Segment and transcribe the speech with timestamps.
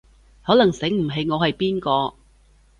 [0.43, 2.15] 可能醒唔起我係邊個